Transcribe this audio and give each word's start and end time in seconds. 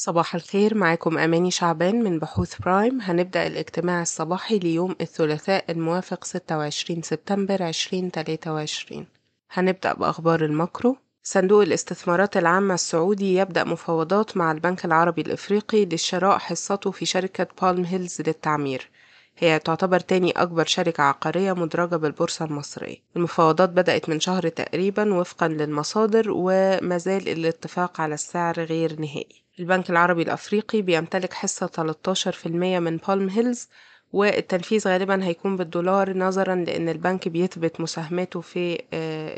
صباح 0.00 0.34
الخير 0.34 0.74
معاكم 0.74 1.18
أماني 1.18 1.50
شعبان 1.50 2.04
من 2.04 2.18
بحوث 2.18 2.58
برايم 2.60 3.00
هنبدأ 3.00 3.46
الاجتماع 3.46 4.02
الصباحي 4.02 4.58
ليوم 4.58 4.96
الثلاثاء 5.00 5.70
الموافق 5.70 6.24
26 6.24 7.02
سبتمبر 7.02 7.68
2023 7.68 9.06
هنبدأ 9.50 9.92
بأخبار 9.92 10.44
ال 10.44 10.51
macro. 10.51 10.96
صندوق 11.22 11.62
الاستثمارات 11.62 12.36
العامة 12.36 12.74
السعودي 12.74 13.34
يبدأ 13.34 13.64
مفاوضات 13.64 14.36
مع 14.36 14.52
البنك 14.52 14.84
العربي 14.84 15.22
الإفريقي 15.22 15.84
لشراء 15.84 16.38
حصته 16.38 16.90
في 16.90 17.06
شركة 17.06 17.46
بالم 17.62 17.84
هيلز 17.84 18.20
للتعمير. 18.20 18.90
هي 19.38 19.58
تعتبر 19.58 20.00
تاني 20.00 20.30
أكبر 20.30 20.64
شركة 20.64 21.02
عقارية 21.02 21.52
مدرجة 21.52 21.96
بالبورصة 21.96 22.44
المصرية. 22.44 22.96
المفاوضات 23.16 23.68
بدأت 23.68 24.08
من 24.08 24.20
شهر 24.20 24.48
تقريبا 24.48 25.14
وفقا 25.14 25.48
للمصادر 25.48 26.26
ومازال 26.28 27.28
الاتفاق 27.28 28.00
على 28.00 28.14
السعر 28.14 28.60
غير 28.60 29.00
نهائي. 29.00 29.47
البنك 29.60 29.90
العربي 29.90 30.22
الأفريقي 30.22 30.82
بيمتلك 30.82 31.32
حصة 31.32 31.66
13% 31.66 32.46
من 32.46 32.96
بالم 32.96 33.28
هيلز 33.28 33.68
والتنفيذ 34.12 34.88
غالبا 34.88 35.24
هيكون 35.24 35.56
بالدولار 35.56 36.16
نظرا 36.16 36.54
لأن 36.54 36.88
البنك 36.88 37.28
بيثبت 37.28 37.80
مساهماته 37.80 38.40
في 38.40 38.82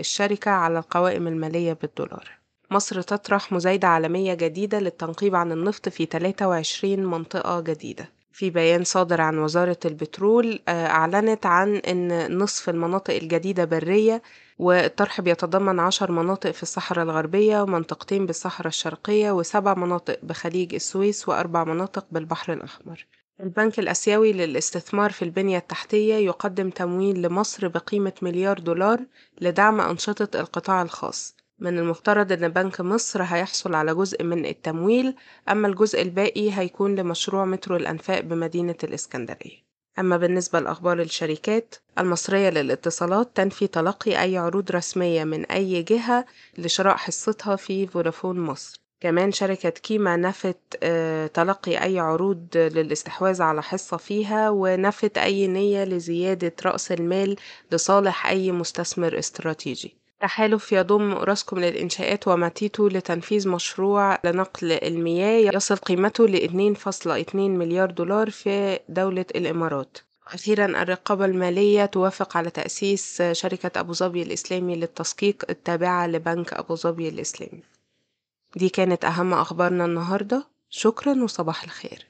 الشركة 0.00 0.50
على 0.50 0.78
القوائم 0.78 1.28
المالية 1.28 1.72
بالدولار. 1.72 2.30
مصر 2.70 3.02
تطرح 3.02 3.52
مزايدة 3.52 3.88
عالمية 3.88 4.34
جديدة 4.34 4.80
للتنقيب 4.80 5.34
عن 5.34 5.52
النفط 5.52 5.88
في 5.88 6.06
23 6.06 7.04
منطقة 7.06 7.60
جديدة. 7.60 8.19
في 8.40 8.50
بيان 8.50 8.84
صادر 8.84 9.20
عن 9.20 9.38
وزارة 9.38 9.78
البترول 9.84 10.60
أعلنت 10.68 11.46
عن 11.46 11.76
أن 11.76 12.38
نصف 12.38 12.68
المناطق 12.68 13.14
الجديدة 13.14 13.64
برية 13.64 14.22
والطرح 14.58 15.20
بيتضمن 15.20 15.80
عشر 15.80 16.12
مناطق 16.12 16.50
في 16.50 16.62
الصحراء 16.62 17.04
الغربية 17.04 17.62
ومنطقتين 17.62 18.26
بالصحراء 18.26 18.68
الشرقية 18.68 19.30
وسبع 19.30 19.74
مناطق 19.74 20.18
بخليج 20.22 20.74
السويس 20.74 21.28
وأربع 21.28 21.64
مناطق 21.64 22.06
بالبحر 22.10 22.52
الأحمر. 22.52 23.06
البنك 23.40 23.78
الأسيوي 23.78 24.32
للاستثمار 24.32 25.12
في 25.12 25.22
البنية 25.22 25.58
التحتية 25.58 26.14
يقدم 26.14 26.70
تمويل 26.70 27.22
لمصر 27.22 27.68
بقيمة 27.68 28.12
مليار 28.22 28.58
دولار 28.58 29.00
لدعم 29.40 29.80
أنشطة 29.80 30.40
القطاع 30.40 30.82
الخاص. 30.82 31.39
من 31.60 31.78
المفترض 31.78 32.32
أن 32.32 32.48
بنك 32.48 32.80
مصر 32.80 33.22
هيحصل 33.22 33.74
على 33.74 33.94
جزء 33.94 34.24
من 34.24 34.46
التمويل 34.46 35.14
أما 35.48 35.68
الجزء 35.68 36.02
الباقي 36.02 36.52
هيكون 36.58 36.94
لمشروع 36.94 37.44
مترو 37.44 37.76
الأنفاق 37.76 38.20
بمدينة 38.20 38.76
الإسكندرية. 38.84 39.70
أما 39.98 40.16
بالنسبة 40.16 40.60
لأخبار 40.60 41.00
الشركات 41.00 41.74
المصرية 41.98 42.50
للاتصالات 42.50 43.36
تنفي 43.36 43.66
تلقي 43.66 44.22
أي 44.22 44.38
عروض 44.38 44.70
رسمية 44.70 45.24
من 45.24 45.44
أي 45.44 45.82
جهة 45.82 46.24
لشراء 46.58 46.96
حصتها 46.96 47.56
في 47.56 47.86
فودافون 47.86 48.40
مصر. 48.40 48.80
كمان 49.00 49.32
شركة 49.32 49.70
كيما 49.70 50.16
نفت 50.16 50.56
تلقي 51.34 51.82
أي 51.84 51.98
عروض 51.98 52.46
للاستحواذ 52.54 53.42
على 53.42 53.62
حصة 53.62 53.96
فيها 53.96 54.50
ونفت 54.50 55.18
أي 55.18 55.46
نية 55.46 55.84
لزيادة 55.84 56.52
رأس 56.64 56.92
المال 56.92 57.36
لصالح 57.72 58.26
أي 58.26 58.52
مستثمر 58.52 59.18
استراتيجي. 59.18 59.99
تحالف 60.20 60.72
يضم 60.72 61.12
أوراسكوم 61.12 61.58
للإنشاءات 61.58 62.28
وماتيتو 62.28 62.88
لتنفيذ 62.88 63.48
مشروع 63.48 64.18
لنقل 64.24 64.72
المياه. 64.72 65.50
يصل 65.54 65.76
قيمته 65.76 66.26
ل 66.26 66.36
2.2 66.36 67.34
مليار 67.34 67.90
دولار 67.90 68.30
في 68.30 68.78
دولة 68.88 69.24
الإمارات. 69.34 69.98
أخيرا 70.26 70.82
الرقابة 70.82 71.24
المالية 71.24 71.84
توافق 71.84 72.36
على 72.36 72.50
تأسيس 72.50 73.22
شركة 73.32 73.80
أبو 73.80 73.92
ظبي 73.92 74.22
الإسلامي 74.22 74.76
للتسقيق 74.76 75.44
التابعة 75.50 76.06
لبنك 76.06 76.52
أبو 76.52 76.74
ظبي 76.74 77.08
الإسلامي. 77.08 77.62
دي 78.56 78.68
كانت 78.68 79.04
أهم 79.04 79.34
أخبارنا 79.34 79.84
النهاردة. 79.84 80.46
شكرا 80.70 81.22
وصباح 81.22 81.62
الخير. 81.62 82.09